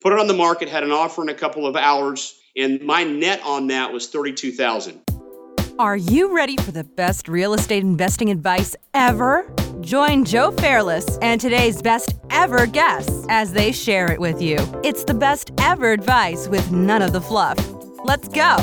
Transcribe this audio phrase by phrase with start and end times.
[0.00, 3.04] put it on the market, had an offer in a couple of hours, and my
[3.04, 5.00] net on that was 32,000.
[5.78, 9.50] Are you ready for the best real estate investing advice ever?
[9.80, 14.58] Join Joe Fairless and today's best ever guests as they share it with you.
[14.84, 17.56] It's the best ever advice with none of the fluff.
[18.04, 18.56] Let's go.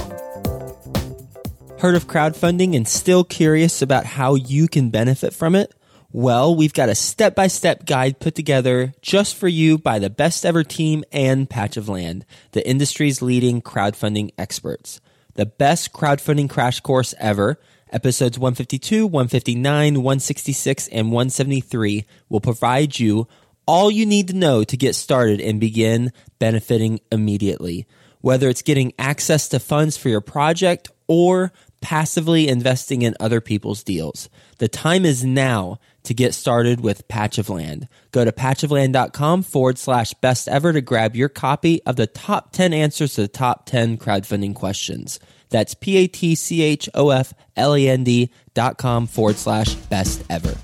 [1.80, 5.74] Heard of crowdfunding and still curious about how you can benefit from it?
[6.14, 10.10] Well, we've got a step by step guide put together just for you by the
[10.10, 15.02] best ever team and Patch of Land, the industry's leading crowdfunding experts.
[15.34, 17.60] The best crowdfunding crash course ever,
[17.92, 23.28] episodes 152, 159, 166, and 173 will provide you
[23.66, 27.86] all you need to know to get started and begin benefiting immediately.
[28.22, 33.84] Whether it's getting access to funds for your project or passively investing in other people's
[33.84, 34.30] deals.
[34.58, 37.88] The time is now to get started with Patch of Land.
[38.12, 42.74] Go to patchofland.com forward slash best ever to grab your copy of the top 10
[42.74, 45.20] answers to the top 10 crowdfunding questions.
[45.50, 49.38] That's P A T C H O F L A N D dot com forward
[49.38, 50.56] slash best ever.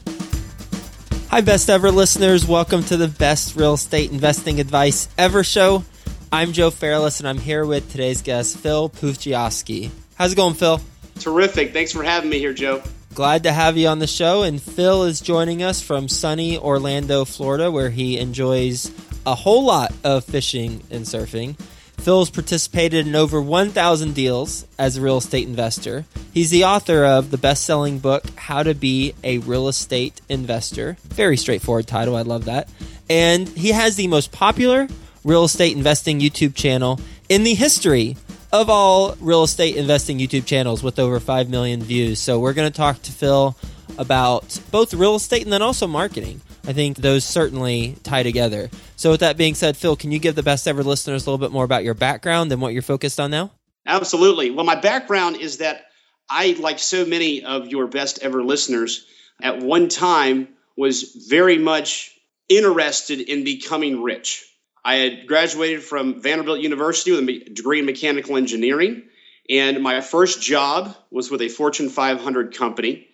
[1.29, 2.45] Hi, best ever listeners.
[2.45, 5.83] Welcome to the best real estate investing advice ever show.
[6.31, 9.89] I'm Joe Fairless, and I'm here with today's guest, Phil Pustejovsky.
[10.15, 10.81] How's it going, Phil?
[11.19, 11.73] Terrific.
[11.73, 12.81] Thanks for having me here, Joe.
[13.13, 14.41] Glad to have you on the show.
[14.41, 18.91] And Phil is joining us from sunny Orlando, Florida, where he enjoys
[19.23, 21.55] a whole lot of fishing and surfing.
[21.97, 26.05] Phil's participated in over 1,000 deals as a real estate investor.
[26.33, 30.97] He's the author of the best selling book, How to Be a Real Estate Investor.
[31.03, 32.15] Very straightforward title.
[32.15, 32.67] I love that.
[33.11, 34.87] And he has the most popular
[35.23, 38.17] real estate investing YouTube channel in the history
[38.53, 42.19] of all real estate investing YouTube channels with over 5 million views.
[42.19, 43.57] So we're going to talk to Phil
[43.97, 46.39] about both real estate and then also marketing.
[46.65, 48.69] I think those certainly tie together.
[48.95, 51.43] So with that being said, Phil, can you give the best ever listeners a little
[51.43, 53.51] bit more about your background and what you're focused on now?
[53.87, 54.51] Absolutely.
[54.51, 55.85] Well, my background is that
[56.29, 59.05] I, like so many of your best ever listeners,
[59.41, 60.47] at one time
[60.77, 62.11] was very much
[62.49, 64.47] interested in becoming rich.
[64.85, 69.03] I had graduated from Vanderbilt University with a degree in mechanical engineering.
[69.49, 73.07] And my first job was with a Fortune 500 company.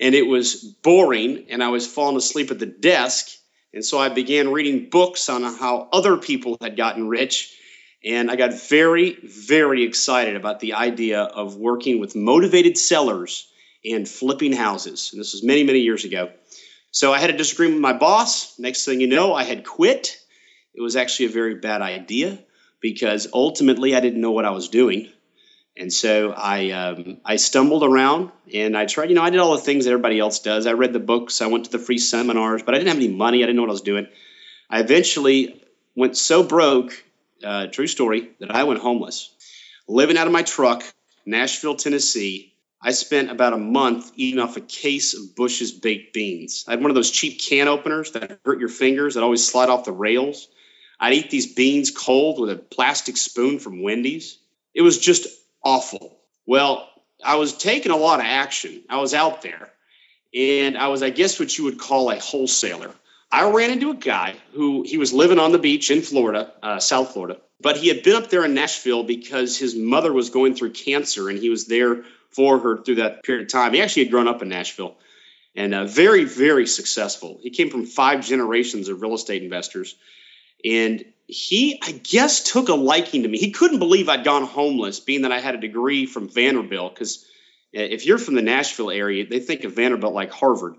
[0.00, 3.28] And it was boring, and I was falling asleep at the desk.
[3.72, 7.56] And so I began reading books on how other people had gotten rich.
[8.04, 13.46] And I got very, very excited about the idea of working with motivated sellers
[13.84, 15.10] and flipping houses.
[15.12, 16.30] And this was many, many years ago.
[16.90, 18.58] So I had a disagreement with my boss.
[18.58, 20.21] Next thing you know, I had quit
[20.74, 22.38] it was actually a very bad idea
[22.80, 25.08] because ultimately I didn't know what I was doing.
[25.76, 29.52] And so I um, I stumbled around and I tried, you know, I did all
[29.52, 30.66] the things that everybody else does.
[30.66, 33.08] I read the books, I went to the free seminars, but I didn't have any
[33.08, 33.38] money.
[33.38, 34.06] I didn't know what I was doing.
[34.68, 35.62] I eventually
[35.94, 36.92] went so broke,
[37.42, 39.30] uh, true story, that I went homeless,
[39.88, 40.82] living out of my truck,
[41.24, 42.54] Nashville, Tennessee.
[42.84, 46.64] I spent about a month eating off a case of Bush's baked beans.
[46.66, 49.68] I had one of those cheap can openers that hurt your fingers that always slide
[49.68, 50.48] off the rails.
[51.02, 54.38] I'd eat these beans cold with a plastic spoon from Wendy's.
[54.72, 55.26] It was just
[55.64, 56.16] awful.
[56.46, 56.88] Well,
[57.24, 58.84] I was taking a lot of action.
[58.88, 59.68] I was out there,
[60.32, 62.92] and I was, I guess, what you would call a wholesaler.
[63.32, 66.78] I ran into a guy who he was living on the beach in Florida, uh,
[66.78, 70.54] South Florida, but he had been up there in Nashville because his mother was going
[70.54, 73.74] through cancer, and he was there for her through that period of time.
[73.74, 74.94] He actually had grown up in Nashville
[75.56, 77.40] and uh, very, very successful.
[77.42, 79.96] He came from five generations of real estate investors
[80.64, 83.38] and he, I guess, took a liking to me.
[83.38, 86.94] He couldn't believe I'd gone homeless, being that I had a degree from Vanderbilt.
[86.94, 87.26] Because
[87.72, 90.76] if you're from the Nashville area, they think of Vanderbilt like Harvard.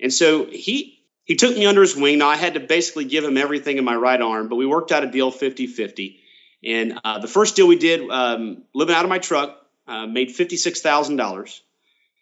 [0.00, 2.18] And so he he took me under his wing.
[2.18, 4.92] Now I had to basically give him everything in my right arm, but we worked
[4.92, 6.20] out a deal 50-50.
[6.64, 10.32] And uh, the first deal we did, um, living out of my truck, uh, made
[10.32, 11.62] fifty-six thousand dollars.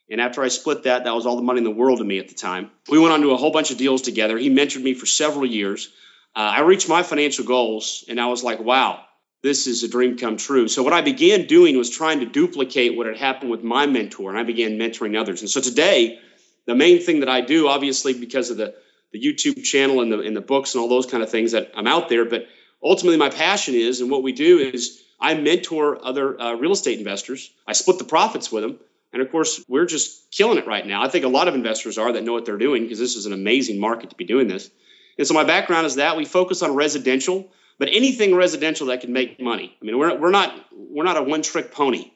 [0.09, 2.19] And after I split that, that was all the money in the world to me
[2.19, 2.71] at the time.
[2.89, 4.39] We went on to a whole bunch of deals together.
[4.39, 5.91] He mentored me for several years
[6.37, 9.03] uh, I reached my financial goals and I was like, wow,
[9.43, 10.69] this is a dream come true.
[10.69, 14.31] So what I began doing was trying to duplicate what had happened with my mentor,
[14.31, 15.41] and I began mentoring others.
[15.41, 16.19] And so today,
[16.67, 18.75] the main thing that I do, obviously because of the
[19.13, 21.73] the YouTube channel and the and the books and all those kind of things that
[21.75, 22.47] I'm out there, but
[22.83, 26.99] ultimately my passion is, and what we do is I mentor other uh, real estate
[26.99, 27.51] investors.
[27.67, 28.79] I split the profits with them.
[29.13, 31.03] And of course, we're just killing it right now.
[31.03, 33.25] I think a lot of investors are that know what they're doing because this is
[33.25, 34.69] an amazing market to be doing this.
[35.19, 37.49] And so my background is that we focus on residential,
[37.79, 39.77] but anything residential that can make money.
[39.81, 42.11] I mean, we're, we're not we're not a one trick pony.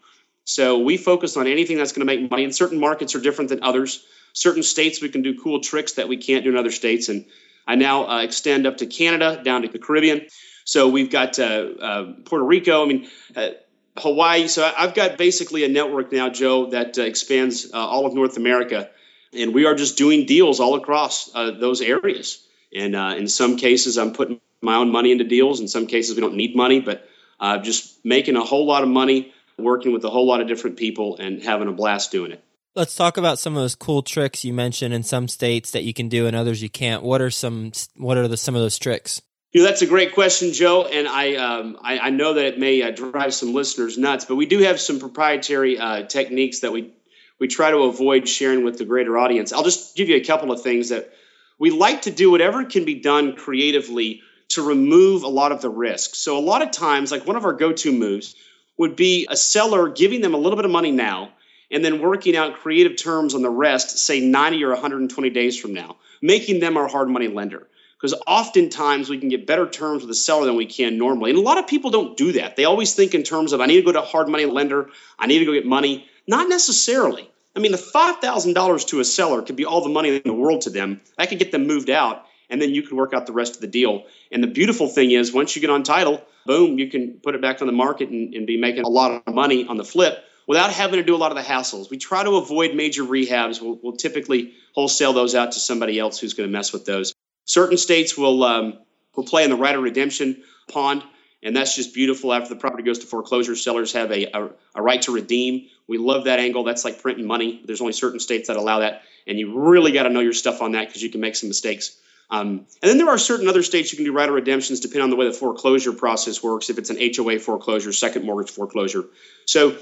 [0.45, 2.45] So we focus on anything that's going to make money.
[2.45, 4.05] And certain markets are different than others.
[4.33, 7.09] Certain states we can do cool tricks that we can't do in other states.
[7.09, 7.27] And
[7.67, 10.27] I now uh, extend up to Canada, down to the Caribbean.
[10.65, 12.83] So we've got uh, uh, Puerto Rico.
[12.83, 13.51] I mean, uh,
[13.97, 14.49] Hawaii.
[14.49, 18.37] So I've got basically a network now, Joe, that uh, expands uh, all of North
[18.37, 18.89] America,
[19.33, 22.47] and we are just doing deals all across those areas.
[22.75, 25.61] And uh, in some cases, I'm putting my own money into deals.
[25.61, 27.07] In some cases, we don't need money, but
[27.39, 30.77] uh, just making a whole lot of money, working with a whole lot of different
[30.77, 32.45] people, and having a blast doing it.
[32.77, 35.93] Let's talk about some of those cool tricks you mentioned in some states that you
[35.93, 37.03] can do and others you can't.
[37.03, 39.21] What are some What are the, some of those tricks?
[39.53, 42.59] You know, that's a great question, Joe, and I um, I, I, know that it
[42.61, 46.71] may uh, drive some listeners nuts, but we do have some proprietary uh, techniques that
[46.71, 46.95] we
[47.41, 49.53] we try to avoid sharing with the greater audience.
[49.53, 51.13] I'll just give you a couple of things that
[51.61, 55.69] we like to do whatever can be done creatively to remove a lot of the
[55.69, 56.17] risk.
[56.17, 58.35] So a lot of times, like one of our go-to moves
[58.79, 61.31] would be a seller giving them a little bit of money now
[61.71, 65.75] and then working out creative terms on the rest, say 90 or 120 days from
[65.75, 67.69] now, making them our hard money lender
[68.01, 71.29] because oftentimes we can get better terms with a seller than we can normally.
[71.29, 72.57] And a lot of people don't do that.
[72.57, 74.89] They always think in terms of I need to go to a hard money lender,
[75.19, 76.09] I need to go get money.
[76.27, 77.31] Not necessarily.
[77.57, 80.63] I mean, the $5,000 to a seller could be all the money in the world
[80.63, 81.01] to them.
[81.19, 83.61] That could get them moved out, and then you can work out the rest of
[83.61, 84.05] the deal.
[84.31, 87.43] And the beautiful thing is, once you get on title, boom, you can put it
[87.43, 90.25] back on the market and, and be making a lot of money on the flip
[90.47, 91.91] without having to do a lot of the hassles.
[91.91, 93.61] We try to avoid major rehabs.
[93.61, 97.15] We'll, we'll typically wholesale those out to somebody else who's going to mess with those.
[97.45, 98.79] Certain states will um,
[99.17, 101.03] will play in the right of redemption pond,
[101.43, 102.33] and that's just beautiful.
[102.33, 105.69] After the property goes to foreclosure, sellers have a, a, a right to redeem.
[105.87, 106.65] We love that angle.
[106.65, 107.63] That's like printing money.
[107.65, 110.63] There's only certain states that allow that, and you really got to know your stuff
[110.63, 111.97] on that because you can make some mistakes.
[112.31, 115.03] Um, and then there are certain other states you can do right of redemptions depending
[115.03, 116.71] on the way the foreclosure process works.
[116.71, 119.05] If it's an HOA foreclosure, second mortgage foreclosure,
[119.47, 119.77] so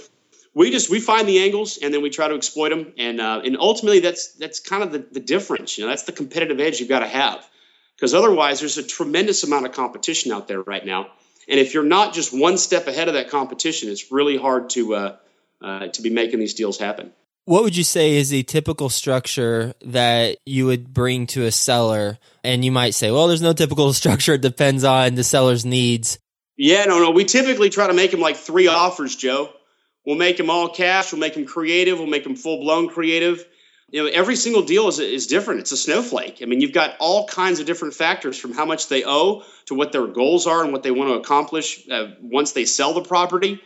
[0.54, 3.42] we just we find the angles and then we try to exploit them and uh,
[3.44, 6.80] and ultimately that's that's kind of the, the difference you know that's the competitive edge
[6.80, 7.46] you've got to have
[7.98, 11.08] because otherwise there's a tremendous amount of competition out there right now.
[11.48, 14.94] And if you're not just one step ahead of that competition, it's really hard to
[14.94, 15.16] uh,
[15.62, 17.12] uh, to be making these deals happen.
[17.46, 22.18] What would you say is a typical structure that you would bring to a seller?
[22.44, 24.34] And you might say, well, there's no typical structure.
[24.34, 26.18] It depends on the seller's needs.
[26.58, 27.10] Yeah, no, no.
[27.10, 29.50] We typically try to make them like three offers, Joe.
[30.04, 31.12] We'll make them all cash.
[31.12, 31.98] We'll make them creative.
[31.98, 33.46] We'll make them full blown creative
[33.90, 35.60] you know every single deal is, is different.
[35.60, 36.38] It's a snowflake.
[36.42, 39.74] I mean you've got all kinds of different factors from how much they owe to
[39.74, 43.02] what their goals are and what they want to accomplish uh, once they sell the
[43.02, 43.60] property.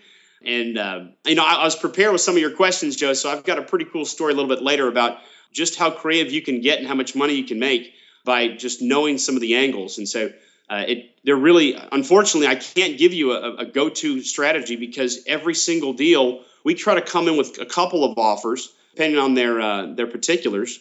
[0.44, 3.30] And uh, you know I, I was prepared with some of your questions joe so
[3.30, 5.18] i've got a pretty cool story a little bit later about
[5.52, 8.82] just how creative you can get and how much money you can make by just
[8.82, 9.98] knowing some of the angles.
[9.98, 10.32] And so
[10.70, 15.54] uh, it they're really unfortunately i can't give you a, a go-to strategy because every
[15.54, 19.60] single deal we try to come in with a couple of offers depending on their
[19.60, 20.78] uh, their particulars.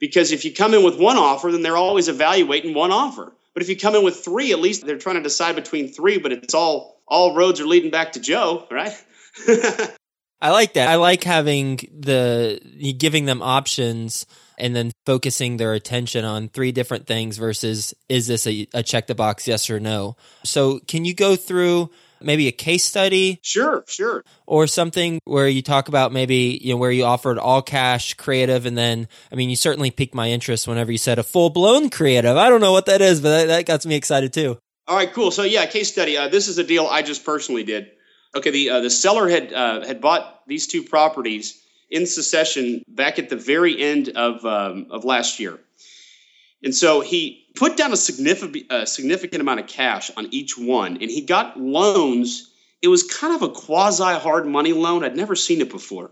[0.00, 3.32] Because if you come in with one offer, then they're always evaluating one offer.
[3.54, 6.18] But if you come in with three, at least they're trying to decide between three.
[6.18, 8.92] But it's all all roads are leading back to Joe, right?
[10.40, 10.88] I like that.
[10.88, 12.60] I like having the
[12.98, 14.26] giving them options
[14.58, 19.06] and then focusing their attention on three different things versus is this a, a check
[19.06, 20.16] the box yes or no.
[20.44, 21.90] So can you go through
[22.24, 23.38] maybe a case study?
[23.42, 24.24] Sure, sure.
[24.46, 28.66] Or something where you talk about maybe, you know, where you offered all cash creative
[28.66, 31.90] and then, I mean, you certainly piqued my interest whenever you said a full blown
[31.90, 32.36] creative.
[32.36, 34.58] I don't know what that is, but that, that got me excited too.
[34.86, 35.30] All right, cool.
[35.30, 36.16] So yeah, case study.
[36.16, 37.90] Uh, this is a deal I just personally did.
[38.36, 43.18] Okay, the uh, the seller had uh, had bought these two properties in succession back
[43.18, 45.58] at the very end of um, of last year,
[46.62, 50.98] and so he put down a significant, a significant amount of cash on each one,
[51.00, 52.50] and he got loans.
[52.82, 55.04] It was kind of a quasi hard money loan.
[55.04, 56.10] I'd never seen it before,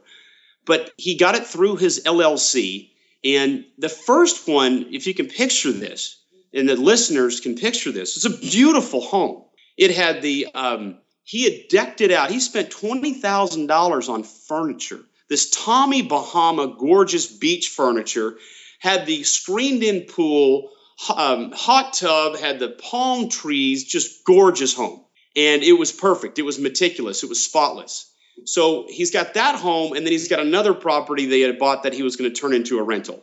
[0.64, 2.90] but he got it through his LLC.
[3.24, 6.18] And the first one, if you can picture this,
[6.52, 9.44] and the listeners can picture this, it's a beautiful home.
[9.76, 12.30] It had the um, he had decked it out.
[12.30, 15.00] He spent twenty thousand dollars on furniture.
[15.28, 18.36] This Tommy Bahama gorgeous beach furniture
[18.80, 20.70] had the screened in pool,
[21.14, 25.04] um, hot tub, had the palm trees, just gorgeous home.
[25.34, 26.38] And it was perfect.
[26.38, 27.22] It was meticulous.
[27.22, 28.10] It was spotless.
[28.44, 31.94] So he's got that home, and then he's got another property they had bought that
[31.94, 33.22] he was going to turn into a rental.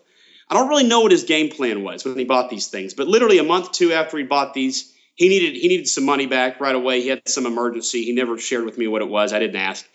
[0.50, 3.08] I don't really know what his game plan was when he bought these things, but
[3.08, 6.60] literally a month two after he bought these, he needed he needed some money back
[6.60, 7.02] right away.
[7.02, 8.04] He had some emergency.
[8.04, 9.32] He never shared with me what it was.
[9.32, 9.86] I didn't ask.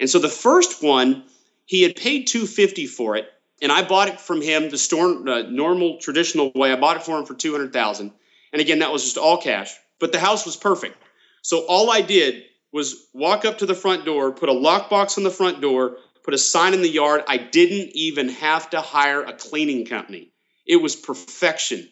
[0.00, 1.24] And so the first one,
[1.66, 3.28] he had paid 250 for it
[3.60, 6.72] and I bought it from him the store, uh, normal traditional way.
[6.72, 8.12] I bought it for him for two hundred thousand,
[8.52, 9.74] and again that was just all cash.
[9.98, 10.96] But the house was perfect,
[11.42, 15.24] so all I did was walk up to the front door, put a lockbox on
[15.24, 17.22] the front door, put a sign in the yard.
[17.26, 20.30] I didn't even have to hire a cleaning company.
[20.66, 21.88] It was perfection,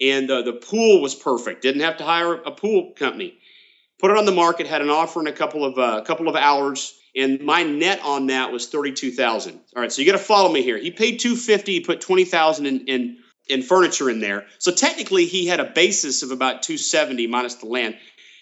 [0.00, 1.62] and uh, the pool was perfect.
[1.62, 3.38] Didn't have to hire a pool company.
[4.00, 6.34] put it on the market, had an offer in a couple of uh, couple of
[6.34, 9.60] hours, and my net on that was thirty two thousand.
[9.74, 10.78] All right, so you got to follow me here.
[10.78, 14.46] He paid two fifty, he put twenty thousand in, in in furniture in there.
[14.58, 17.96] So technically, he had a basis of about two seventy minus the land,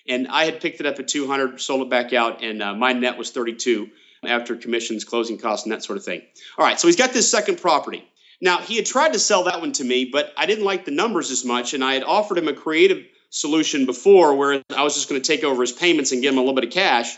[0.09, 2.75] and I had picked it up at two hundred, sold it back out, and uh,
[2.75, 3.89] my net was thirty two
[4.25, 6.23] after commissions, closing costs, and that sort of thing.
[6.59, 8.05] All right, so he's got this second property.
[8.41, 10.91] Now, he had tried to sell that one to me, but I didn't like the
[10.93, 14.95] numbers as much, and I had offered him a creative solution before where I was
[14.95, 17.17] just going to take over his payments and give him a little bit of cash.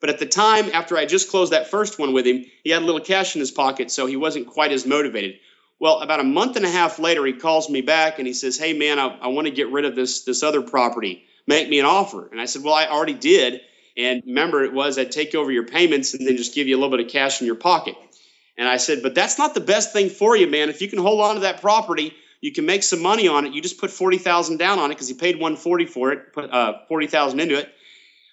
[0.00, 2.82] But at the time, after I just closed that first one with him, he had
[2.82, 5.38] a little cash in his pocket, so he wasn't quite as motivated.
[5.78, 8.58] Well, about a month and a half later, he calls me back and he says,
[8.58, 11.24] Hey, man, I, I want to get rid of this, this other property.
[11.46, 12.28] Make me an offer.
[12.30, 13.60] And I said, Well, I already did.
[13.96, 16.78] And remember, it was I'd take over your payments and then just give you a
[16.78, 17.96] little bit of cash in your pocket.
[18.56, 20.68] And I said, but that's not the best thing for you, man.
[20.68, 23.52] If you can hold on to that property, you can make some money on it.
[23.52, 26.32] You just put forty thousand down on it because he paid one forty for it,
[26.32, 27.72] put uh, forty thousand into it.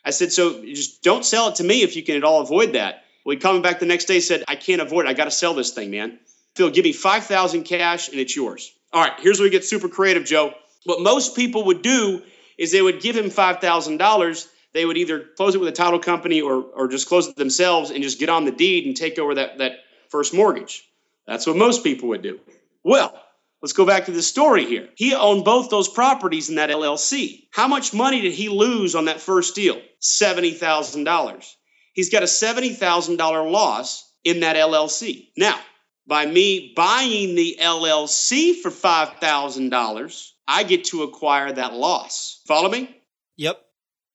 [0.07, 2.73] I said, so just don't sell it to me if you can at all avoid
[2.73, 3.03] that.
[3.25, 5.09] Well, he back the next day, said, I can't avoid it.
[5.09, 6.17] I got to sell this thing, man.
[6.55, 8.71] Phil, give me five thousand cash and it's yours.
[8.93, 10.53] All right, here's where we get super creative, Joe.
[10.85, 12.23] What most people would do
[12.57, 14.47] is they would give him five thousand dollars.
[14.73, 17.91] They would either close it with a title company or or just close it themselves
[17.91, 19.73] and just get on the deed and take over that that
[20.07, 20.87] first mortgage.
[21.25, 22.39] That's what most people would do.
[22.81, 23.13] Well,
[23.61, 24.89] let's go back to the story here.
[24.95, 27.47] He owned both those properties in that LLC.
[27.51, 29.81] How much money did he lose on that first deal?
[30.01, 31.53] $70,000.
[31.93, 35.29] He's got a $70,000 loss in that LLC.
[35.35, 35.59] Now,
[36.05, 42.41] by me buying the LLC for $5,000, I get to acquire that loss.
[42.47, 42.95] Follow me?
[43.37, 43.59] Yep.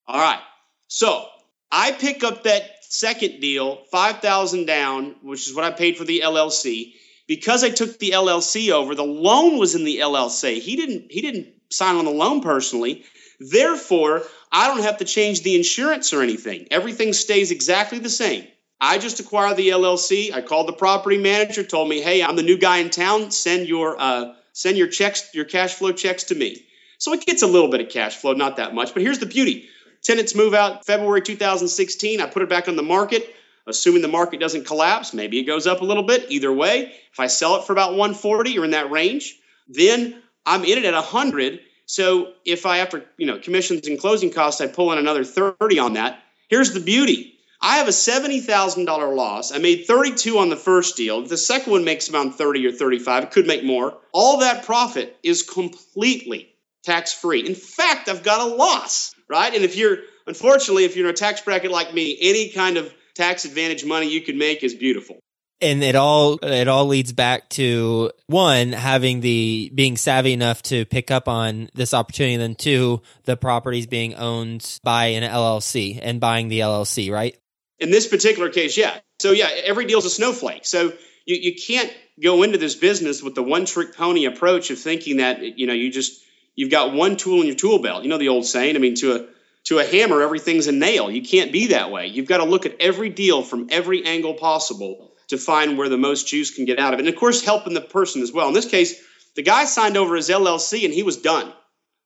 [0.06, 0.40] All right.
[0.86, 1.26] So
[1.70, 6.20] I pick up that second deal, 5000 down, which is what I paid for the
[6.24, 6.92] LLC.
[7.26, 10.60] Because I took the LLC over, the loan was in the LLC.
[10.60, 13.04] He didn't he didn't sign on the loan personally.
[13.38, 16.68] Therefore, I don't have to change the insurance or anything.
[16.70, 18.46] Everything stays exactly the same.
[18.80, 20.32] I just acquired the LLC.
[20.32, 23.30] I called the property manager, told me, "Hey, I'm the new guy in town.
[23.30, 26.66] Send your uh, send your checks, your cash flow checks to me."
[26.98, 28.92] So it gets a little bit of cash flow, not that much.
[28.92, 29.68] But here's the beauty:
[30.02, 32.20] Tenants move out February 2016.
[32.20, 33.32] I put it back on the market,
[33.66, 35.14] assuming the market doesn't collapse.
[35.14, 36.26] Maybe it goes up a little bit.
[36.30, 39.34] Either way, if I sell it for about 140 or in that range,
[39.68, 41.60] then I'm in it at 100.
[41.86, 45.78] So if I, after you know commissions and closing costs, I pull in another 30
[45.78, 46.22] on that.
[46.48, 49.52] Here's the beauty: I have a $70,000 loss.
[49.52, 51.22] I made 32 on the first deal.
[51.22, 53.24] The second one makes around 30 or 35.
[53.24, 53.98] It could make more.
[54.12, 56.52] All that profit is completely
[56.82, 57.46] tax free.
[57.46, 59.54] In fact, I've got a loss, right?
[59.54, 62.92] And if you're, unfortunately, if you're in a tax bracket like me, any kind of
[63.14, 65.18] tax advantage money you can make is beautiful.
[65.60, 70.84] And it all it all leads back to one having the being savvy enough to
[70.86, 76.00] pick up on this opportunity, and then two the properties being owned by an LLC
[76.02, 77.38] and buying the LLC, right?
[77.78, 78.98] In this particular case, yeah.
[79.20, 80.66] So yeah, every deal's a snowflake.
[80.66, 80.94] So
[81.26, 85.18] you, you can't go into this business with the one trick pony approach of thinking
[85.18, 86.20] that you know you just
[86.54, 88.02] you've got one tool in your tool belt.
[88.02, 88.74] You know the old saying.
[88.74, 89.26] I mean, to a
[89.64, 91.10] to a hammer, everything's a nail.
[91.10, 92.08] You can't be that way.
[92.08, 95.96] You've got to look at every deal from every angle possible to find where the
[95.96, 97.06] most juice can get out of it.
[97.06, 98.48] And of course, helping the person as well.
[98.48, 99.00] In this case,
[99.34, 101.52] the guy signed over his LLC and he was done.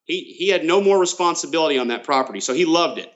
[0.04, 3.12] He he had no more responsibility on that property, so he loved it.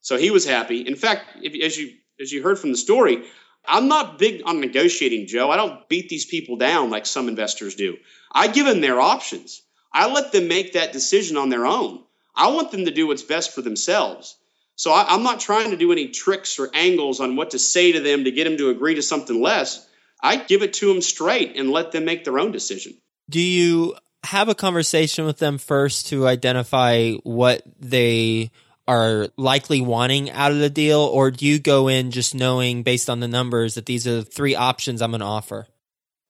[0.00, 0.80] So he was happy.
[0.80, 3.24] In fact, if, as you as you heard from the story,
[3.64, 5.50] I'm not big on negotiating, Joe.
[5.50, 7.96] I don't beat these people down like some investors do.
[8.32, 9.62] I give them their options.
[9.92, 12.02] I let them make that decision on their own.
[12.34, 14.36] I want them to do what's best for themselves.
[14.74, 17.92] So I, am not trying to do any tricks or angles on what to say
[17.92, 19.86] to them to get them to agree to something less.
[20.22, 22.94] I give it to them straight and let them make their own decision.
[23.28, 28.50] Do you have a conversation with them first to identify what they
[28.86, 33.08] are likely wanting out of the deal, or do you go in just knowing based
[33.08, 35.66] on the numbers that these are the three options I'm going to offer?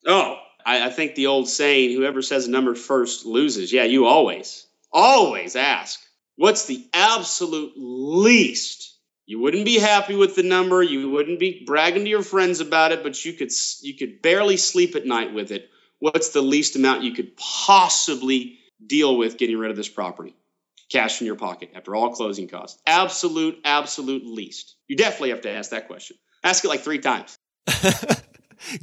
[0.07, 3.73] Oh, I, I think the old saying, whoever says a number first loses.
[3.73, 6.01] Yeah, you always, always ask,
[6.37, 8.93] what's the absolute least?
[9.27, 10.83] You wouldn't be happy with the number.
[10.83, 14.57] You wouldn't be bragging to your friends about it, but you could you could barely
[14.57, 15.71] sleep at night with it.
[16.01, 20.35] What's the least amount you could possibly deal with getting rid of this property?
[20.91, 22.83] Cash in your pocket after all closing costs.
[22.87, 24.75] Absolute, absolute least.
[24.89, 26.17] You definitely have to ask that question.
[26.45, 27.37] Ask it like three times.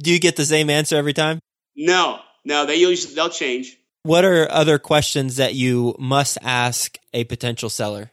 [0.00, 1.38] Do you get the same answer every time?
[1.76, 3.76] No, no, they usually they'll change.
[4.02, 8.10] What are other questions that you must ask a potential seller?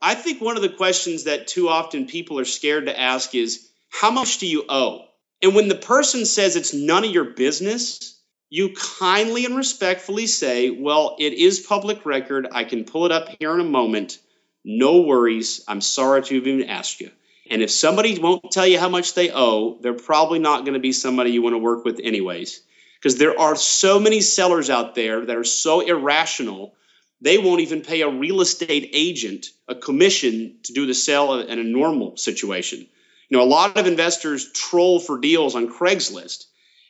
[0.00, 3.68] I think one of the questions that too often people are scared to ask is
[3.90, 5.04] how much do you owe?
[5.42, 10.70] And when the person says it's none of your business, you kindly and respectfully say,
[10.70, 12.48] Well, it is public record.
[12.50, 14.18] I can pull it up here in a moment.
[14.64, 15.62] no worries.
[15.68, 17.10] I'm sorry to have even asked you.
[17.50, 20.80] And if somebody won't tell you how much they owe, they're probably not going to
[20.80, 22.62] be somebody you want to work with, anyways.
[23.06, 26.74] Because there are so many sellers out there that are so irrational,
[27.20, 31.60] they won't even pay a real estate agent a commission to do the sale in
[31.60, 32.80] a normal situation.
[33.28, 36.46] You know, a lot of investors troll for deals on Craigslist,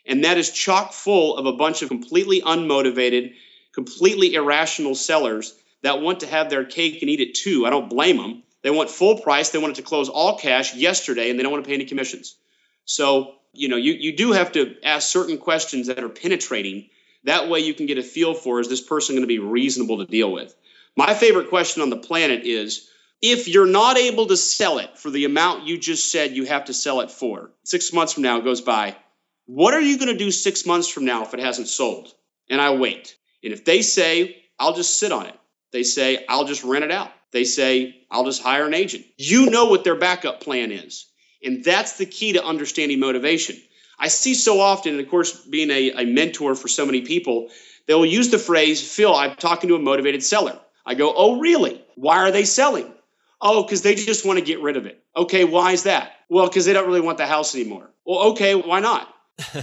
[0.06, 3.35] and that is chock full of a bunch of completely unmotivated,
[3.75, 7.66] completely irrational sellers that want to have their cake and eat it too.
[7.66, 8.42] I don't blame them.
[8.62, 9.50] They want full price.
[9.50, 11.85] They want it to close all cash yesterday, and they don't want to pay any
[11.85, 12.37] commissions.
[12.87, 16.89] So, you know, you, you do have to ask certain questions that are penetrating.
[17.25, 19.99] That way you can get a feel for is this person going to be reasonable
[19.99, 20.55] to deal with?
[20.97, 22.89] My favorite question on the planet is
[23.21, 26.67] if you're not able to sell it for the amount you just said you have
[26.67, 28.97] to sell it for, six months from now goes by,
[29.47, 32.13] what are you going to do six months from now if it hasn't sold?
[32.51, 33.17] And I wait.
[33.43, 35.39] And if they say, I'll just sit on it,
[35.73, 37.11] they say, I'll just rent it out.
[37.33, 39.05] They say, I'll just hire an agent.
[39.17, 41.07] You know what their backup plan is.
[41.47, 43.57] And that's the key to understanding motivation.
[43.99, 47.49] I see so often, and of course, being a, a mentor for so many people,
[47.87, 50.59] they will use the phrase, Phil, I'm talking to a motivated seller.
[50.85, 51.83] I go, Oh, really?
[51.95, 52.93] Why are they selling?
[53.41, 55.03] Oh, because they just want to get rid of it.
[55.15, 56.12] Okay, why is that?
[56.29, 57.91] Well, because they don't really want the house anymore.
[58.05, 59.09] Well, okay, why not?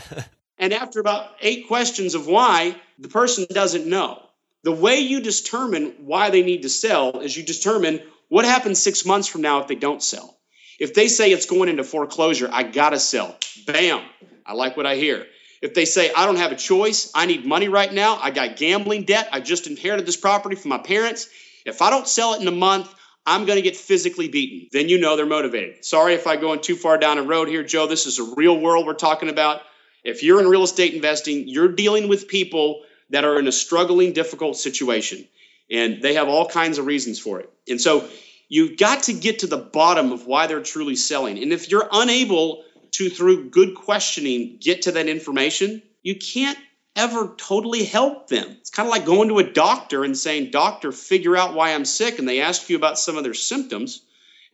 [0.58, 4.22] and after about eight questions of why, the person doesn't know.
[4.63, 9.06] The way you determine why they need to sell is you determine what happens six
[9.06, 10.38] months from now if they don't sell.
[10.84, 13.38] If they say it's going into foreclosure, I gotta sell.
[13.66, 14.04] Bam.
[14.46, 15.25] I like what I hear.
[15.62, 18.58] If they say, I don't have a choice, I need money right now, I got
[18.58, 21.30] gambling debt, I just inherited this property from my parents.
[21.66, 22.94] If I don't sell it in a month,
[23.25, 24.68] I'm going to get physically beaten.
[24.74, 25.86] Then you know they're motivated.
[25.86, 27.88] Sorry if I go in too far down a road here, Joe.
[27.88, 29.62] This is a real world we're talking about.
[30.04, 34.12] If you're in real estate investing, you're dealing with people that are in a struggling,
[34.12, 35.25] difficult situation,
[35.72, 37.50] and they have all kinds of reasons for it.
[37.70, 38.06] And so
[38.53, 41.41] you've got to get to the bottom of why they're truly selling.
[41.41, 46.59] And if you're unable to, through good questioning, get to that information, you can't
[46.96, 48.46] ever totally help them.
[48.61, 51.83] It's kind of like going to a doctor and saying, Doctor, figure out why I'm
[51.83, 52.20] sick.
[52.20, 54.03] And they ask you about some of their symptoms,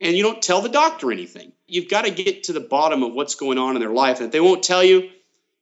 [0.00, 1.52] and you don't tell the doctor anything.
[1.66, 4.16] You've got to get to the bottom of what's going on in their life.
[4.16, 5.10] And if they won't tell you,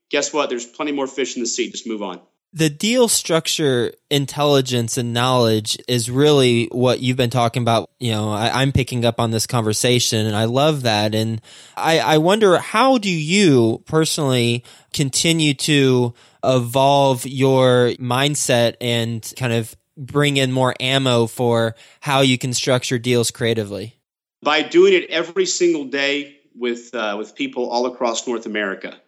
[0.09, 0.47] guess what?
[0.47, 1.69] There's plenty more fish in the sea.
[1.69, 2.21] Just move on.
[2.51, 7.91] The deal structure, intelligence, and knowledge is really what you've been talking about.
[7.99, 11.13] You know, I, am picking up on this conversation and I love that.
[11.13, 11.41] And
[11.77, 19.75] I, I wonder how do you personally continue to evolve your mindset and kind of
[19.95, 23.95] bring in more ammo for how you can structure deals creatively?
[24.41, 28.99] By doing it every single day with uh, with people all across North America.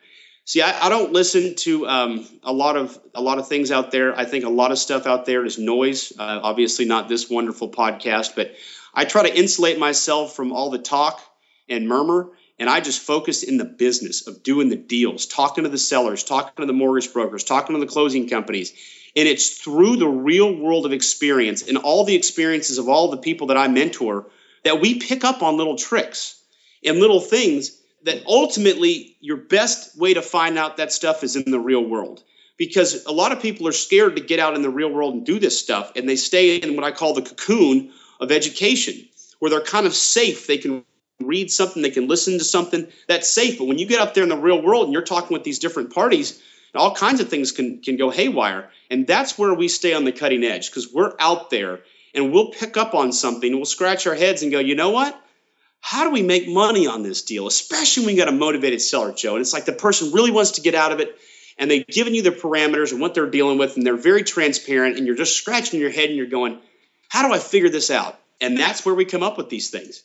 [0.46, 3.92] See, I, I don't listen to um, a lot of a lot of things out
[3.92, 4.18] there.
[4.18, 6.12] I think a lot of stuff out there is noise.
[6.18, 8.54] Uh, obviously, not this wonderful podcast, but
[8.94, 11.22] I try to insulate myself from all the talk
[11.70, 15.70] and murmur and I just focus in the business of doing the deals, talking to
[15.70, 18.72] the sellers, talking to the mortgage brokers, talking to the closing companies.
[19.16, 23.18] And it's through the real world of experience and all the experiences of all the
[23.18, 24.28] people that I mentor
[24.64, 26.40] that we pick up on little tricks
[26.86, 31.52] and little things that ultimately your best way to find out that stuff is in
[31.52, 32.24] the real world.
[32.58, 35.26] Because a lot of people are scared to get out in the real world and
[35.26, 39.08] do this stuff, and they stay in what I call the cocoon of education,
[39.40, 40.46] where they're kind of safe.
[40.46, 40.84] They can
[41.20, 43.58] read something, they can listen to something that's safe.
[43.58, 45.60] But when you get up there in the real world and you're talking with these
[45.60, 46.42] different parties,
[46.76, 48.70] all kinds of things can, can go haywire.
[48.90, 51.82] And that's where we stay on the cutting edge because we're out there
[52.14, 55.20] and we'll pick up on something, we'll scratch our heads and go, you know what?
[55.82, 57.48] How do we make money on this deal?
[57.48, 59.34] Especially when you got a motivated seller, Joe.
[59.34, 61.18] And it's like the person really wants to get out of it
[61.58, 64.98] and they've given you the parameters and what they're dealing with, and they're very transparent,
[64.98, 66.60] and you're just scratching your head and you're going,
[67.10, 68.20] How do I figure this out?
[68.42, 70.02] And that's where we come up with these things.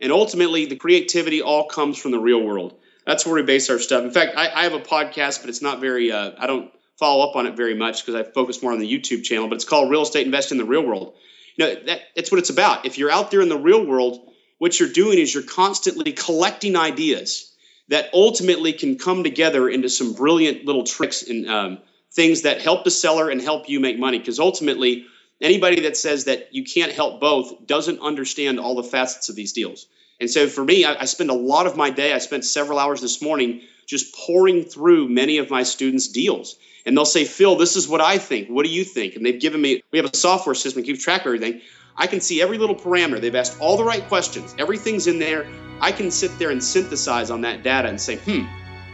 [0.00, 2.78] And ultimately, the creativity all comes from the real world.
[3.06, 4.04] That's where we base our stuff.
[4.04, 7.26] In fact, I, I have a podcast, but it's not very, uh, I don't follow
[7.26, 9.64] up on it very much because I focus more on the YouTube channel, but it's
[9.64, 11.14] called Real Estate Invest in the Real World.
[11.56, 12.84] You know, that, that's what it's about.
[12.84, 16.76] If you're out there in the real world, what you're doing is you're constantly collecting
[16.76, 17.52] ideas
[17.88, 21.78] that ultimately can come together into some brilliant little tricks and um,
[22.12, 24.18] things that help the seller and help you make money.
[24.18, 25.06] Because ultimately,
[25.40, 29.52] anybody that says that you can't help both doesn't understand all the facets of these
[29.52, 29.86] deals.
[30.20, 32.78] And so for me, I, I spend a lot of my day, I spent several
[32.78, 36.56] hours this morning just pouring through many of my students' deals.
[36.84, 38.48] And they'll say, Phil, this is what I think.
[38.48, 39.14] What do you think?
[39.14, 41.60] And they've given me, we have a software system that keeps track of everything.
[41.98, 43.20] I can see every little parameter.
[43.20, 44.54] They've asked all the right questions.
[44.58, 45.46] Everything's in there.
[45.80, 48.44] I can sit there and synthesize on that data and say, hmm,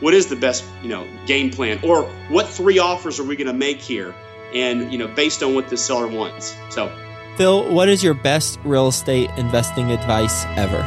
[0.00, 1.80] what is the best, you know, game plan?
[1.82, 4.14] Or what three offers are we going to make here?
[4.54, 6.54] and you know based on what the seller wants.
[6.70, 6.90] So
[7.36, 10.78] Phil, what is your best real estate investing advice ever?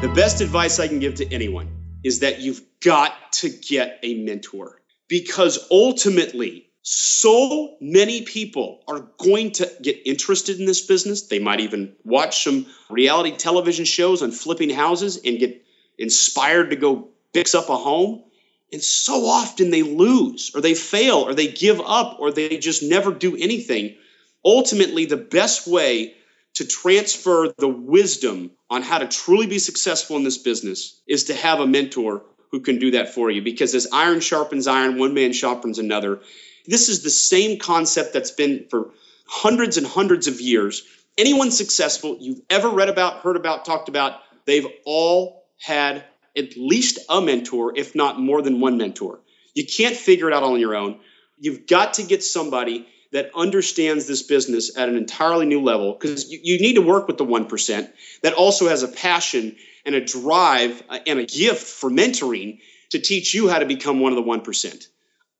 [0.00, 1.68] The best advice I can give to anyone
[2.02, 9.52] is that you've got to get a mentor because ultimately, so many people are going
[9.52, 11.20] to get interested in this business.
[11.26, 15.66] They might even watch some reality television shows on flipping houses and get
[15.98, 18.24] inspired to go fix up a home.
[18.72, 22.82] And so often they lose or they fail or they give up or they just
[22.82, 23.96] never do anything.
[24.42, 26.14] Ultimately, the best way
[26.54, 31.34] to transfer the wisdom on how to truly be successful in this business is to
[31.34, 35.12] have a mentor who can do that for you because as iron sharpens iron, one
[35.12, 36.20] man sharpens another.
[36.66, 38.90] This is the same concept that's been for
[39.26, 40.82] hundreds and hundreds of years.
[41.16, 46.04] Anyone successful you've ever read about, heard about, talked about, they've all had
[46.36, 49.20] at least a mentor, if not more than one mentor.
[49.54, 51.00] You can't figure it out on your own.
[51.38, 56.30] You've got to get somebody that understands this business at an entirely new level because
[56.30, 57.90] you, you, need to work with the 1%
[58.22, 62.98] that also has a passion and a drive uh, and a gift for mentoring to
[62.98, 64.88] teach you how to become one of the 1%.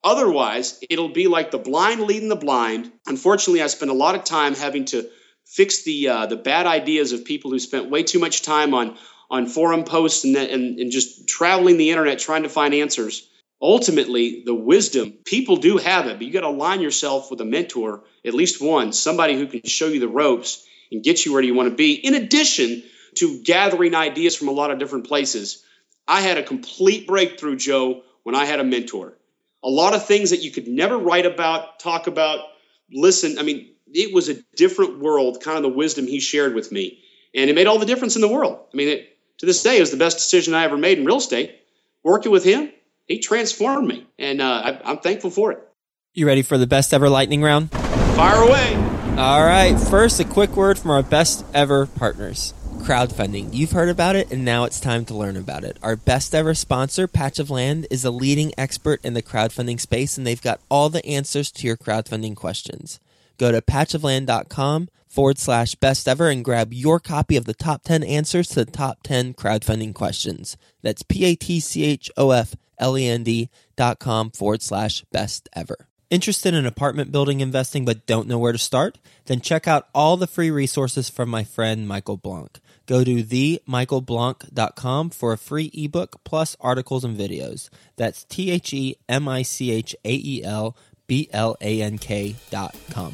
[0.05, 2.93] Otherwise, it'll be like the blind leading the blind.
[3.07, 5.09] Unfortunately, I spend a lot of time having to
[5.45, 8.97] fix the uh, the bad ideas of people who spent way too much time on
[9.31, 13.29] on forum posts and, and, and just traveling the internet trying to find answers.
[13.61, 17.45] Ultimately the wisdom people do have it but you got to align yourself with a
[17.45, 21.43] mentor at least one somebody who can show you the ropes and get you where
[21.43, 22.85] you want to be in addition
[23.17, 25.65] to gathering ideas from a lot of different places.
[26.07, 29.18] I had a complete breakthrough joe when i had a mentor
[29.63, 32.41] a lot of things that you could never write about talk about
[32.91, 36.71] listen i mean it was a different world kind of the wisdom he shared with
[36.73, 36.99] me
[37.35, 39.77] and it made all the difference in the world i mean it, to this day
[39.77, 41.59] it was the best decision i ever made in real estate
[42.03, 42.71] working with him
[43.09, 45.67] he transformed me, and uh, I, am thankful for it.
[46.13, 47.71] You ready for the best ever lightning round?
[47.71, 48.75] Fire away!
[49.17, 49.75] All right.
[49.81, 52.53] First, a quick word from our best ever partners.
[52.79, 53.53] Crowdfunding.
[53.53, 55.77] You've heard about it, and now it's time to learn about it.
[55.83, 60.17] Our best ever sponsor, Patch of Land, is a leading expert in the crowdfunding space,
[60.17, 63.01] and they've got all the answers to your crowdfunding questions.
[63.37, 68.03] Go to patchofland.com forward slash best ever and grab your copy of the top 10
[68.05, 70.57] answers to the top 10 crowdfunding questions.
[70.83, 75.88] That's P A T C H O F L-E-N-D dot com forward slash best ever.
[76.11, 78.97] Interested in apartment building investing but don't know where to start?
[79.27, 82.61] Then check out all the free resources from my friend Michael Blank.
[82.87, 87.69] Go to themichaelblank.com for a free ebook plus articles and videos.
[87.97, 90.75] That's T H E M I C H A E L
[91.07, 93.13] B L A N K dot com.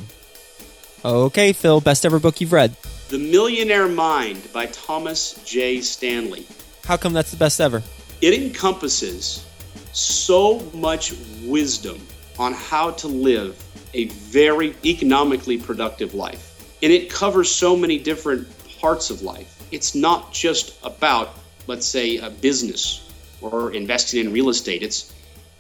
[1.05, 2.77] Okay, Phil, best ever book you've read.
[3.09, 5.81] The Millionaire Mind by Thomas J.
[5.81, 6.47] Stanley.
[6.85, 7.83] How come that's the best ever?
[8.23, 9.45] It encompasses
[9.93, 12.01] so much wisdom
[12.39, 13.63] on how to live
[13.95, 16.51] a very economically productive life.
[16.83, 18.49] And it covers so many different
[18.81, 19.67] parts of life.
[19.71, 21.31] It's not just about,
[21.67, 23.01] let's say, a business
[23.41, 24.83] or investing in real estate.
[24.83, 25.13] It's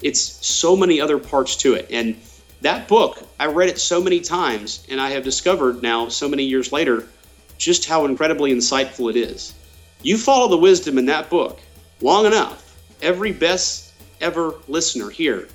[0.02, 1.88] it's so many other parts to it.
[1.90, 2.16] And
[2.60, 6.44] that book, I read it so many times, and I have discovered now, so many
[6.44, 7.06] years later,
[7.56, 9.54] just how incredibly insightful it is.
[10.02, 11.58] You follow the wisdom in that book
[12.00, 15.48] long enough, every best ever listener here,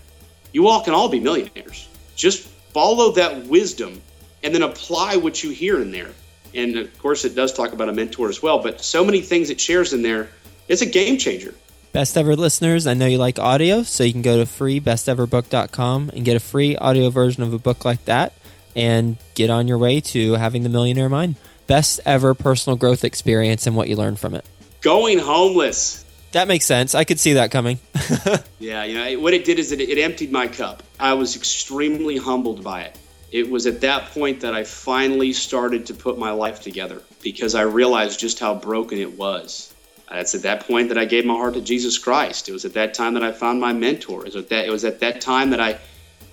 [0.51, 1.87] you all can all be millionaires.
[2.15, 4.01] Just follow that wisdom
[4.43, 6.09] and then apply what you hear in there.
[6.53, 9.49] And of course, it does talk about a mentor as well, but so many things
[9.49, 10.29] it shares in there.
[10.67, 11.53] It's a game changer.
[11.91, 16.23] Best ever listeners, I know you like audio, so you can go to freebesteverbook.com and
[16.23, 18.33] get a free audio version of a book like that
[18.75, 21.35] and get on your way to having the millionaire mind.
[21.65, 24.45] Best ever personal growth experience and what you learned from it.
[24.81, 26.05] Going homeless.
[26.31, 26.93] That makes sense.
[26.93, 27.79] I could see that coming.
[28.59, 30.83] yeah, you know, what it did is it, it emptied my cup.
[30.99, 32.97] I was extremely humbled by it.
[33.31, 37.55] It was at that point that I finally started to put my life together because
[37.55, 39.73] I realized just how broken it was.
[40.11, 42.49] It's at that point that I gave my heart to Jesus Christ.
[42.49, 44.21] It was at that time that I found my mentor.
[44.21, 45.79] It was at that, it was at that time that I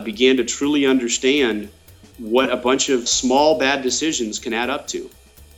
[0.03, 1.71] began to truly understand
[2.19, 5.11] what a bunch of small bad decisions can add up to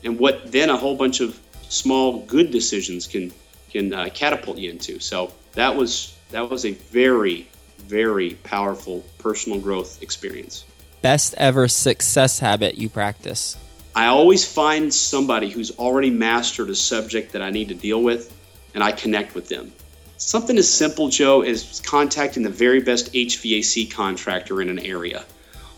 [0.03, 3.33] and what then a whole bunch of small good decisions can
[3.71, 5.01] can uh, catapult you into.
[5.01, 10.65] So that was that was a very very powerful personal growth experience.
[11.01, 13.57] Best ever success habit you practice.
[13.95, 18.33] I always find somebody who's already mastered a subject that I need to deal with,
[18.75, 19.73] and I connect with them.
[20.19, 25.25] Something as simple, Joe, as contacting the very best HVAC contractor in an area,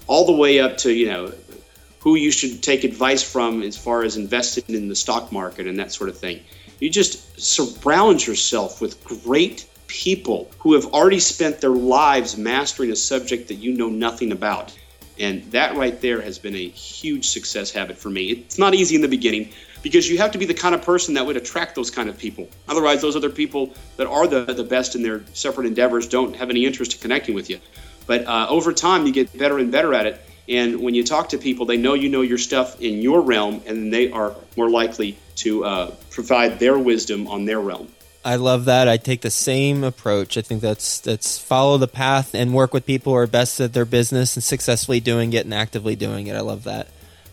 [0.06, 1.32] all the way up to you know
[2.00, 5.78] who you should take advice from as far as investing in the stock market and
[5.78, 6.40] that sort of thing.
[6.80, 12.96] You just surround yourself with great people who have already spent their lives mastering a
[12.96, 14.76] subject that you know nothing about.
[15.18, 18.30] And that right there has been a huge success habit for me.
[18.30, 19.50] It's not easy in the beginning
[19.82, 22.16] because you have to be the kind of person that would attract those kind of
[22.16, 22.48] people.
[22.68, 26.48] Otherwise, those other people that are the, the best in their separate endeavors don't have
[26.48, 27.58] any interest in connecting with you.
[28.06, 30.20] But uh, over time, you get better and better at it.
[30.48, 33.62] And when you talk to people, they know you know your stuff in your realm,
[33.66, 37.88] and they are more likely to uh, provide their wisdom on their realm.
[38.24, 38.86] I love that.
[38.86, 40.36] I take the same approach.
[40.36, 43.72] I think that's that's follow the path and work with people who are best at
[43.72, 46.36] their business and successfully doing it and actively doing it.
[46.36, 46.88] I love that.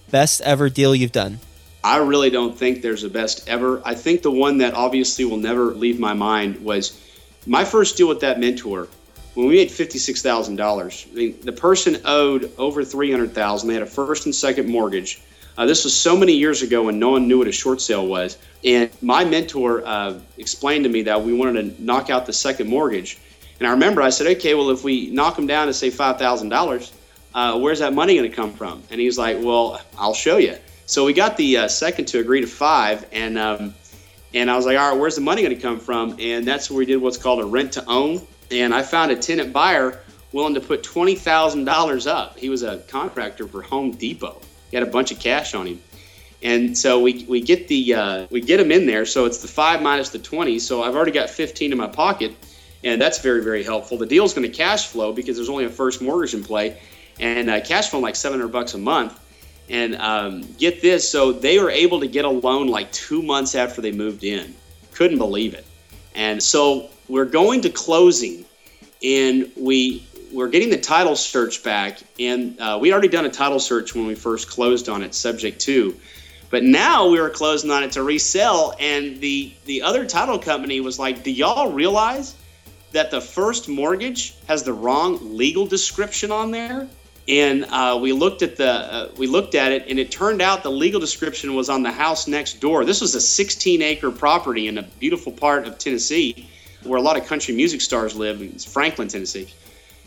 [0.09, 1.39] Best ever deal you've done?
[1.83, 3.81] I really don't think there's a best ever.
[3.83, 6.97] I think the one that obviously will never leave my mind was
[7.45, 8.87] my first deal with that mentor.
[9.37, 13.67] When we made fifty-six thousand dollars, I mean, the person owed over three hundred thousand.
[13.69, 15.21] They had a first and second mortgage
[15.57, 18.05] uh, this was so many years ago when no one knew what a short sale
[18.05, 18.37] was.
[18.63, 22.69] And my mentor uh, explained to me that we wanted to knock out the second
[22.69, 23.17] mortgage.
[23.59, 26.91] And I remember I said, okay, well, if we knock them down to say $5,000,
[27.33, 28.83] uh, where's that money going to come from?
[28.91, 30.57] And he's like, well, I'll show you.
[30.85, 33.07] So we got the uh, second to agree to five.
[33.11, 33.73] And, um,
[34.35, 36.17] and I was like, all right, where's the money going to come from?
[36.19, 38.21] And that's where we did what's called a rent to own.
[38.51, 39.99] And I found a tenant buyer
[40.31, 42.37] willing to put $20,000 up.
[42.37, 44.41] He was a contractor for Home Depot.
[44.69, 45.81] He had a bunch of cash on him.
[46.41, 49.05] And so we, we get the uh, we get him in there.
[49.05, 50.59] So it's the five minus the twenty.
[50.59, 52.35] So I've already got fifteen in my pocket,
[52.83, 53.97] and that's very very helpful.
[53.97, 56.79] The deal's going to cash flow because there's only a first mortgage in play,
[57.19, 59.19] and uh, cash flow like seven hundred bucks a month.
[59.69, 63.55] And um, get this, so they were able to get a loan like two months
[63.55, 64.55] after they moved in.
[64.93, 65.65] Couldn't believe it.
[66.17, 68.43] And so we're going to closing,
[69.03, 73.59] and we we're getting the title search back, and uh, we already done a title
[73.59, 75.95] search when we first closed on it, subject to.
[76.49, 80.81] But now we were closing on it to resell, and the the other title company
[80.81, 82.35] was like, "Do y'all realize
[82.93, 86.87] that the first mortgage has the wrong legal description on there?"
[87.27, 90.63] And uh, we looked at the uh, we looked at it, and it turned out
[90.63, 92.85] the legal description was on the house next door.
[92.85, 96.47] This was a 16 acre property in a beautiful part of Tennessee,
[96.83, 98.41] where a lot of country music stars live.
[98.41, 99.49] It's Franklin, Tennessee.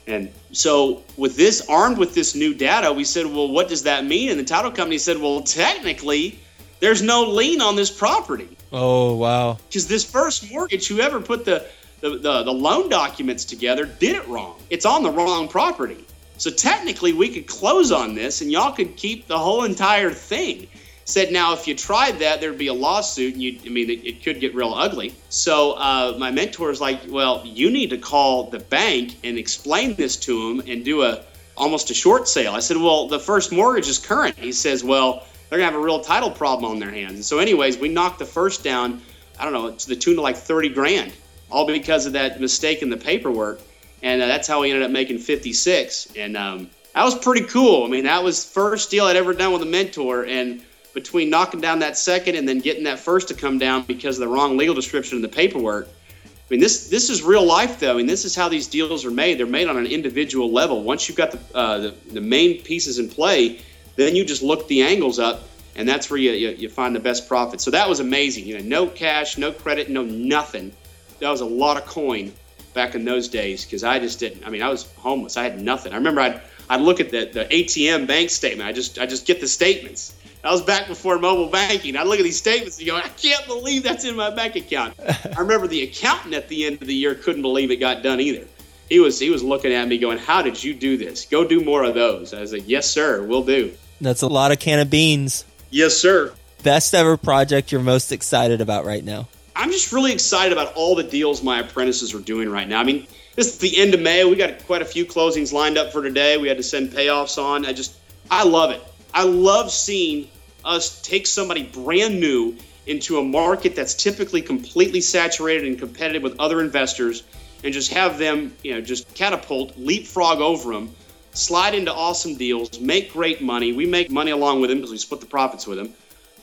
[0.06, 4.04] And so, with this, armed with this new data, we said, well, what does that
[4.04, 4.30] mean?
[4.30, 6.38] And the title company said, well, technically,
[6.80, 8.56] there's no lien on this property.
[8.72, 9.58] Oh, wow.
[9.68, 11.66] Because this first mortgage, whoever put the,
[12.00, 14.58] the, the, the, loan documents together did it wrong.
[14.70, 16.04] It's on the wrong property.
[16.40, 20.68] So, technically, we could close on this and y'all could keep the whole entire thing.
[21.04, 24.06] Said now if you tried that there'd be a lawsuit and you i mean it,
[24.06, 25.12] it, could get real ugly.
[25.28, 29.94] So uh, my mentor is like well you need to call the bank and explain
[29.96, 31.22] this to them and do a
[31.56, 32.54] almost a short sale.
[32.54, 34.38] I said well the first mortgage is current.
[34.38, 37.14] He says well they're gonna have a real title problem on their hands.
[37.14, 39.02] And so anyways we knocked the first down
[39.38, 41.12] i don't know to the tune of like 30 grand
[41.50, 43.60] all because of that mistake in the paperwork
[44.02, 47.84] and uh, that's how we ended up making 56 and um, that was pretty cool
[47.84, 50.62] i mean that was first deal i'd ever done with a mentor and
[50.94, 54.20] between knocking down that second and then getting that first to come down because of
[54.20, 55.88] the wrong legal description in the paperwork.
[55.88, 57.92] I mean, this this is real life, though.
[57.92, 59.38] I mean, this is how these deals are made.
[59.38, 60.82] They're made on an individual level.
[60.82, 63.60] Once you've got the uh, the, the, main pieces in play,
[63.94, 65.44] then you just look the angles up,
[65.76, 67.60] and that's where you, you, you find the best profit.
[67.60, 68.46] So that was amazing.
[68.46, 70.72] You know, no cash, no credit, no nothing.
[71.20, 72.32] That was a lot of coin
[72.74, 74.46] back in those days because I just didn't.
[74.46, 75.36] I mean, I was homeless.
[75.36, 75.92] I had nothing.
[75.92, 78.68] I remember I'd I'd look at the, the ATM bank statement.
[78.68, 81.96] I just I just get the statements that was back before mobile banking.
[81.96, 84.94] I look at these statements and go, I can't believe that's in my bank account.
[85.00, 88.20] I remember the accountant at the end of the year couldn't believe it got done
[88.20, 88.46] either.
[88.88, 91.26] He was he was looking at me going, How did you do this?
[91.26, 92.32] Go do more of those.
[92.32, 93.72] I was like, Yes, sir, we'll do.
[94.00, 95.44] That's a lot of can of beans.
[95.70, 96.32] Yes, sir.
[96.62, 99.28] Best ever project you're most excited about right now?
[99.60, 102.80] I'm just really excited about all the deals my apprentices are doing right now.
[102.80, 104.24] I mean, this is the end of May.
[104.24, 106.38] We got quite a few closings lined up for today.
[106.38, 107.66] We had to send payoffs on.
[107.66, 107.94] I just
[108.30, 108.82] I love it.
[109.12, 110.30] I love seeing
[110.64, 116.40] us take somebody brand new into a market that's typically completely saturated and competitive with
[116.40, 117.22] other investors
[117.62, 120.94] and just have them, you know, just catapult, leapfrog over them,
[121.32, 123.74] slide into awesome deals, make great money.
[123.74, 125.92] We make money along with them because we split the profits with them.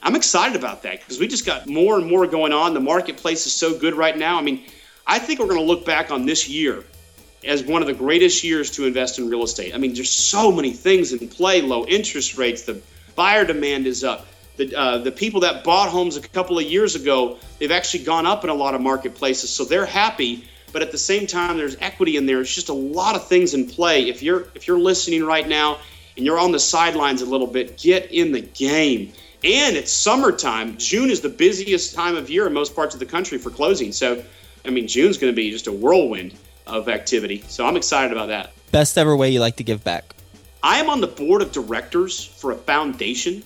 [0.02, 2.74] I'm excited about that because we just got more and more going on.
[2.74, 4.38] The marketplace is so good right now.
[4.38, 4.64] I mean,
[5.06, 6.84] I think we're going to look back on this year
[7.44, 9.74] as one of the greatest years to invest in real estate.
[9.74, 12.82] I mean, there's so many things in play low interest rates, the
[13.16, 14.28] buyer demand is up.
[14.58, 18.26] The, uh, the people that bought homes a couple of years ago, they've actually gone
[18.26, 20.46] up in a lot of marketplaces, so they're happy.
[20.74, 22.42] But at the same time, there's equity in there.
[22.42, 24.10] It's just a lot of things in play.
[24.10, 25.78] If you're if you're listening right now
[26.18, 29.14] and you're on the sidelines a little bit, get in the game.
[29.44, 30.78] And it's summertime.
[30.78, 33.92] June is the busiest time of year in most parts of the country for closing.
[33.92, 34.24] So,
[34.66, 36.34] I mean, June's going to be just a whirlwind
[36.66, 37.44] of activity.
[37.48, 38.52] So I'm excited about that.
[38.72, 40.16] Best ever way you like to give back?
[40.64, 43.44] I am on the board of directors for a foundation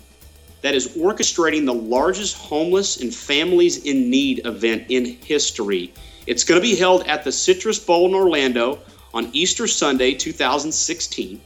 [0.62, 5.94] that is orchestrating the largest homeless and families in need event in history.
[6.26, 8.80] It's going to be held at the Citrus Bowl in Orlando
[9.14, 11.42] on Easter Sunday, 2016.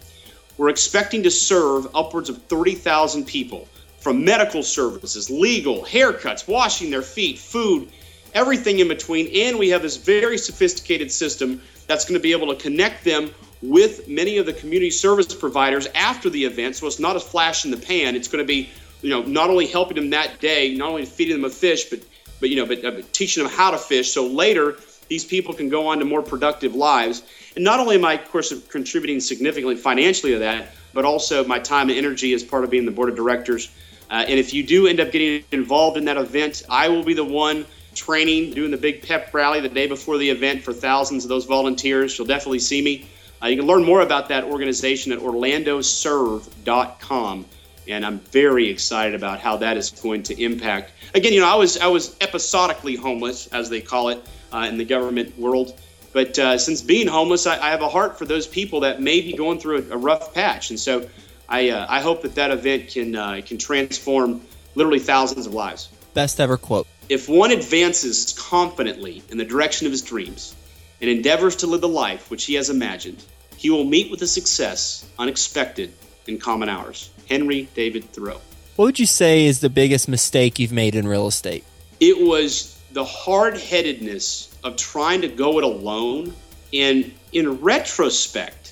[0.58, 3.68] We're expecting to serve upwards of 30,000 people
[4.06, 7.90] from medical services, legal, haircuts, washing their feet, food,
[8.36, 9.28] everything in between.
[9.48, 13.32] And we have this very sophisticated system that's going to be able to connect them
[13.64, 16.76] with many of the community service providers after the event.
[16.76, 18.16] So it's not a flash in the pan.
[18.16, 18.70] It's going to be,
[19.02, 22.02] you know, not only helping them that day, not only feeding them a fish, but,
[22.40, 24.12] but you know, but uh, teaching them how to fish.
[24.12, 24.76] So later,
[25.08, 27.24] these people can go on to more productive lives.
[27.56, 31.58] And not only am I, of course, contributing significantly financially to that, but also my
[31.58, 33.72] time and energy as part of being the board of directors.
[34.10, 37.14] Uh, and if you do end up getting involved in that event, I will be
[37.14, 37.66] the one
[37.96, 41.46] training, doing the big pep rally the day before the event for thousands of those
[41.46, 42.18] volunteers.
[42.18, 43.08] You'll definitely see me.
[43.42, 47.46] Uh, you can learn more about that organization at orlandoserve.com.
[47.88, 50.92] And I'm very excited about how that is going to impact.
[51.14, 54.78] Again, you know, I was I was episodically homeless, as they call it uh, in
[54.78, 55.80] the government world.
[56.12, 59.20] But uh, since being homeless, I, I, have a heart for those people that may
[59.20, 61.10] be going through a, a rough patch, and so
[61.48, 64.42] I, uh, I hope that that event can uh, can transform
[64.74, 65.90] literally thousands of lives.
[66.14, 70.56] Best ever quote: If one advances confidently in the direction of his dreams
[71.02, 73.24] and endeavors to live the life which he has imagined,
[73.58, 75.94] he will meet with a success unexpected
[76.28, 77.10] in common hours.
[77.30, 78.42] Henry David Thoreau.
[78.76, 81.64] What would you say is the biggest mistake you've made in real estate?
[82.00, 86.34] It was the hard headedness of trying to go it alone.
[86.74, 88.65] And in retrospect,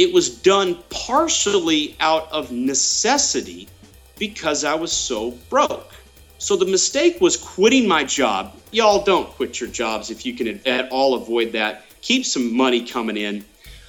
[0.00, 3.68] it was done partially out of necessity
[4.18, 5.92] because I was so broke.
[6.38, 8.56] So the mistake was quitting my job.
[8.70, 11.84] Y'all don't quit your jobs if you can at all avoid that.
[12.00, 13.44] Keep some money coming in.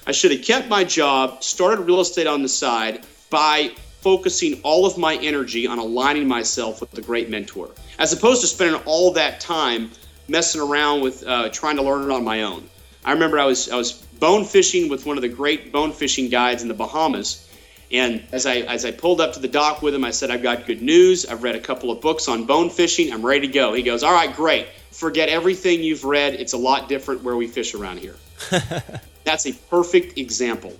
[0.06, 3.70] I should have kept my job, started real estate on the side by
[4.02, 8.46] focusing all of my energy on aligning myself with the great mentor, as opposed to
[8.46, 9.90] spending all that time
[10.28, 12.68] messing around with uh, trying to learn it on my own.
[13.04, 16.28] I remember I was I was bone fishing with one of the great bone fishing
[16.28, 17.48] guides in the Bahamas,
[17.90, 20.42] and as I as I pulled up to the dock with him, I said, "I've
[20.42, 21.26] got good news.
[21.26, 23.12] I've read a couple of books on bone fishing.
[23.12, 24.66] I'm ready to go." He goes, "All right, great.
[24.90, 26.34] Forget everything you've read.
[26.34, 28.16] It's a lot different where we fish around here."
[29.24, 30.76] That's a perfect example.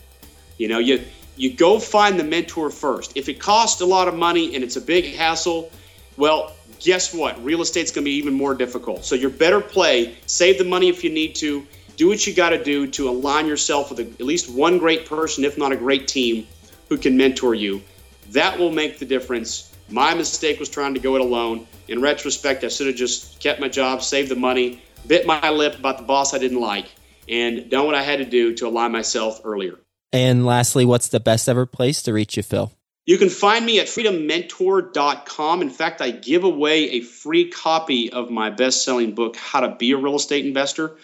[0.58, 1.02] You know, you
[1.36, 3.16] you go find the mentor first.
[3.16, 5.72] If it costs a lot of money and it's a big hassle,
[6.16, 7.42] well, guess what?
[7.42, 9.04] Real estate's going to be even more difficult.
[9.04, 12.50] So your better play, save the money if you need to, do what you got
[12.50, 15.76] to do to align yourself with a, at least one great person, if not a
[15.76, 16.46] great team,
[16.88, 17.82] who can mentor you.
[18.30, 19.70] That will make the difference.
[19.88, 21.66] My mistake was trying to go it alone.
[21.88, 25.78] In retrospect, I should have just kept my job, saved the money, bit my lip
[25.78, 26.86] about the boss I didn't like,
[27.28, 29.78] and done what I had to do to align myself earlier.
[30.12, 32.72] And lastly, what's the best ever place to reach you, Phil?
[33.04, 35.62] You can find me at freedommentor.com.
[35.62, 39.74] In fact, I give away a free copy of my best selling book, How to
[39.74, 40.96] Be a Real Estate Investor.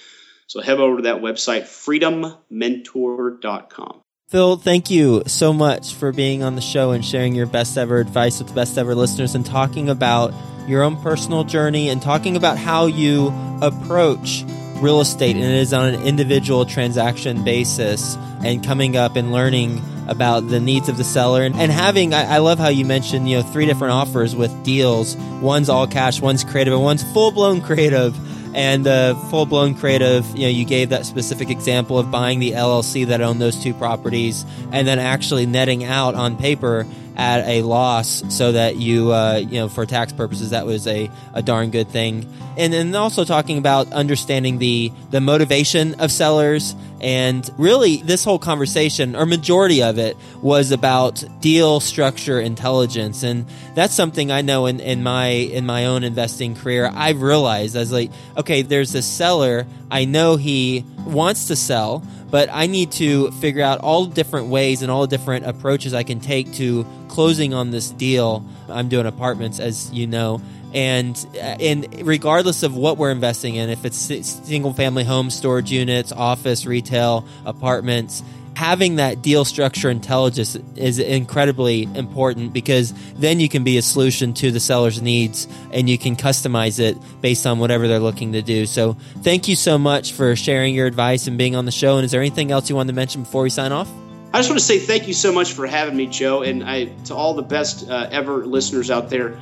[0.48, 4.00] So head over to that website, freedommentor.com.
[4.28, 7.98] Phil, thank you so much for being on the show and sharing your best ever
[7.98, 10.32] advice with the best ever listeners and talking about
[10.66, 13.30] your own personal journey and talking about how you
[13.62, 14.44] approach
[14.80, 19.82] real estate and it is on an individual transaction basis and coming up and learning
[20.08, 23.28] about the needs of the seller and, and having I, I, love how you mentioned
[23.28, 27.60] you know three different offers with deals one's all cash one's creative and one's full-blown
[27.62, 28.16] creative
[28.54, 33.06] and the full-blown creative you know you gave that specific example of buying the llc
[33.06, 36.86] that owned those two properties and then actually netting out on paper
[37.18, 41.10] at a loss so that you uh, you know for tax purposes that was a,
[41.34, 42.32] a darn good thing.
[42.56, 46.74] And then also talking about understanding the the motivation of sellers.
[47.00, 53.22] And really this whole conversation or majority of it was about deal structure intelligence.
[53.22, 53.46] And
[53.78, 57.92] that's something i know in, in my in my own investing career i've realized as
[57.92, 63.30] like okay there's a seller i know he wants to sell but I need to
[63.32, 67.54] figure out all different ways and all the different approaches I can take to closing
[67.54, 68.44] on this deal.
[68.68, 70.40] I'm doing apartments, as you know,
[70.74, 75.72] and uh, and regardless of what we're investing in, if it's single family home, storage
[75.72, 78.22] units, office, retail, apartments,
[78.58, 84.34] having that deal structure intelligence is incredibly important because then you can be a solution
[84.34, 88.42] to the seller's needs and you can customize it based on whatever they're looking to
[88.42, 88.66] do.
[88.66, 91.98] So, thank you so much for sharing your advice and being on the show.
[91.98, 93.88] And is there anything else you wanted to mention before we sign off?
[94.32, 96.86] I just want to say thank you so much for having me, Joe, and I,
[97.04, 99.40] to all the best uh, ever listeners out there.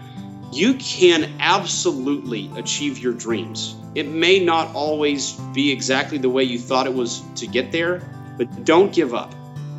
[0.53, 3.75] You can absolutely achieve your dreams.
[3.95, 8.03] It may not always be exactly the way you thought it was to get there,
[8.37, 9.35] but don't give up.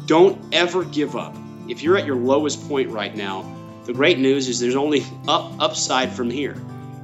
[0.06, 1.36] Don't ever give up.
[1.68, 3.46] If you're at your lowest point right now,
[3.86, 6.56] the great news is there's only up upside from here.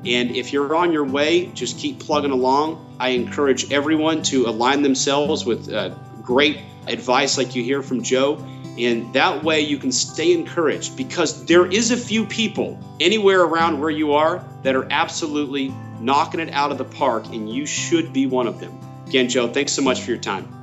[0.05, 2.95] And if you're on your way, just keep plugging along.
[2.99, 8.37] I encourage everyone to align themselves with uh, great advice like you hear from Joe.
[8.77, 13.79] And that way you can stay encouraged because there is a few people anywhere around
[13.79, 18.11] where you are that are absolutely knocking it out of the park, and you should
[18.11, 18.77] be one of them.
[19.07, 20.62] Again, Joe, thanks so much for your time.